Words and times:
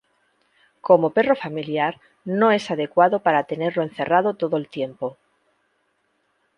Como 0.87 1.11
perro 1.13 1.35
familiar 1.35 1.99
no 2.25 2.49
es 2.51 2.71
adecuado 2.71 3.19
para 3.21 3.43
tenerlo 3.43 3.83
encerrado 3.83 4.33
todo 4.33 4.57
el 4.57 4.67
tiempo. 4.67 5.15